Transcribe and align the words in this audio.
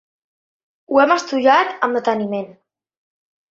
Ho 0.95 1.01
hem 1.03 1.13
estudiat 1.17 1.77
amb 1.89 2.01
deteniment. 2.01 2.51